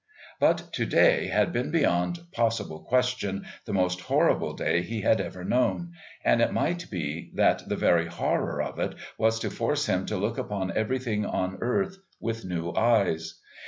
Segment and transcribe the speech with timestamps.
[0.39, 5.43] But to day had been beyond possible question the most horrible day he had ever
[5.43, 5.91] known,
[6.25, 10.17] and it might be that the very horror of it was to force him to
[10.17, 13.41] look upon everything on earth with new eyes.